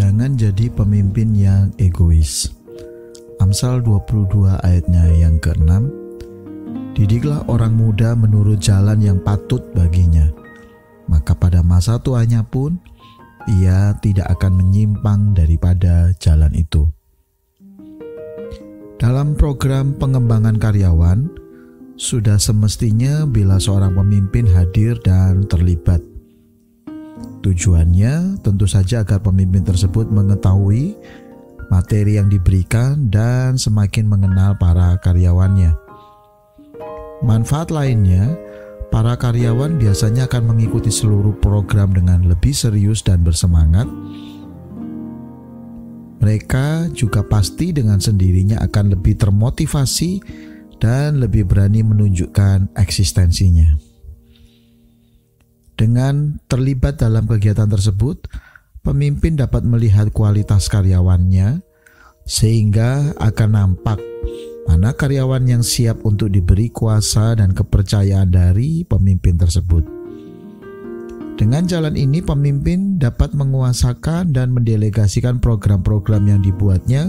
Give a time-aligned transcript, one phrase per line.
[0.00, 2.48] Jangan jadi pemimpin yang egois.
[3.36, 5.68] Amsal 22 ayatnya yang ke-6
[6.96, 10.24] Didiklah orang muda menurut jalan yang patut baginya
[11.04, 12.80] Maka pada masa tuanya pun
[13.60, 16.88] ia tidak akan menyimpang daripada jalan itu
[18.96, 21.28] Dalam program pengembangan karyawan
[22.00, 26.00] Sudah semestinya bila seorang pemimpin hadir dan terlibat
[27.40, 30.96] Tujuannya tentu saja agar pemimpin tersebut mengetahui
[31.70, 35.72] materi yang diberikan, dan semakin mengenal para karyawannya.
[37.22, 38.34] Manfaat lainnya,
[38.90, 43.86] para karyawan biasanya akan mengikuti seluruh program dengan lebih serius dan bersemangat.
[46.20, 50.20] Mereka juga pasti dengan sendirinya akan lebih termotivasi
[50.76, 53.89] dan lebih berani menunjukkan eksistensinya.
[55.80, 58.28] Dengan terlibat dalam kegiatan tersebut,
[58.84, 61.64] pemimpin dapat melihat kualitas karyawannya
[62.28, 63.96] sehingga akan nampak
[64.68, 69.88] mana karyawan yang siap untuk diberi kuasa dan kepercayaan dari pemimpin tersebut.
[71.40, 77.08] Dengan jalan ini, pemimpin dapat menguasakan dan mendelegasikan program-program yang dibuatnya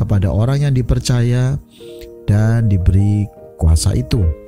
[0.00, 1.60] kepada orang yang dipercaya
[2.24, 3.28] dan diberi
[3.60, 4.45] kuasa itu.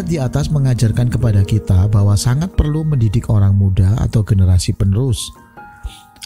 [0.00, 5.28] Ayat di atas mengajarkan kepada kita bahwa sangat perlu mendidik orang muda atau generasi penerus,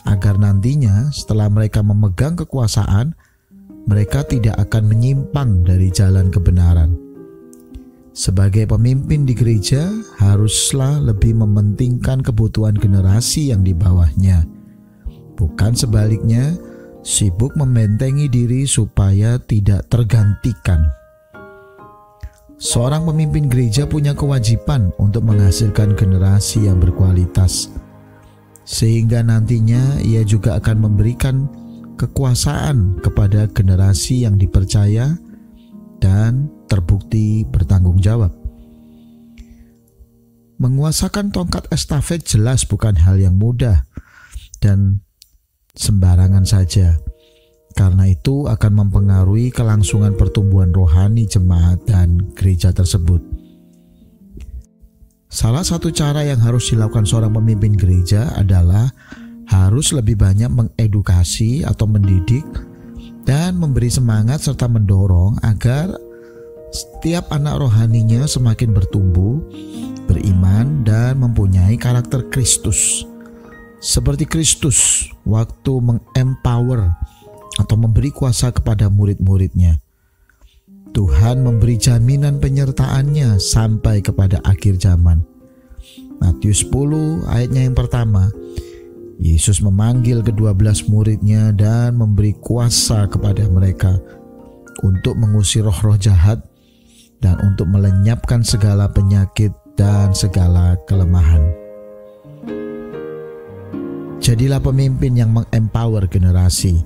[0.07, 3.19] agar nantinya setelah mereka memegang kekuasaan,
[3.91, 6.95] mereka tidak akan menyimpang dari jalan kebenaran.
[8.15, 9.91] Sebagai pemimpin di gereja,
[10.23, 14.47] haruslah lebih mementingkan kebutuhan generasi yang di bawahnya,
[15.35, 16.55] bukan sebaliknya,
[17.03, 21.04] sibuk membentengi diri supaya tidak tergantikan.
[22.65, 27.69] Seorang pemimpin gereja punya kewajiban untuk menghasilkan generasi yang berkualitas,
[28.65, 31.45] sehingga nantinya ia juga akan memberikan
[32.01, 35.13] kekuasaan kepada generasi yang dipercaya
[36.01, 38.33] dan terbukti bertanggung jawab.
[40.57, 43.85] Menguasakan tongkat estafet jelas bukan hal yang mudah
[44.65, 45.05] dan
[45.77, 46.97] sembarangan saja
[47.75, 53.21] karena itu akan mempengaruhi kelangsungan pertumbuhan rohani jemaat dan gereja tersebut.
[55.27, 58.87] Salah satu cara yang harus dilakukan seorang pemimpin gereja adalah
[59.51, 62.47] harus lebih banyak mengedukasi atau mendidik
[63.27, 65.91] dan memberi semangat serta mendorong agar
[66.71, 69.43] setiap anak rohaninya semakin bertumbuh,
[70.07, 73.03] beriman, dan mempunyai karakter Kristus.
[73.83, 76.95] Seperti Kristus waktu mengempower
[77.59, 79.79] atau memberi kuasa kepada murid-muridnya.
[80.95, 85.27] Tuhan memberi jaminan penyertaannya sampai kepada akhir zaman.
[86.23, 88.31] Matius 10 ayatnya yang pertama,
[89.19, 93.99] Yesus memanggil kedua belas muridnya dan memberi kuasa kepada mereka
[94.87, 96.43] untuk mengusir roh-roh jahat
[97.19, 101.43] dan untuk melenyapkan segala penyakit dan segala kelemahan.
[104.23, 106.81] Jadilah pemimpin yang mengempower generasi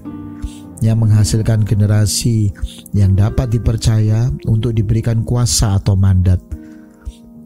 [0.84, 2.54] yang menghasilkan generasi
[2.94, 6.38] yang dapat dipercaya untuk diberikan kuasa atau mandat,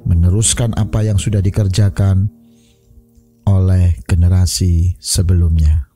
[0.04, 2.28] meneruskan apa yang sudah dikerjakan
[3.48, 5.91] oleh generasi sebelumnya.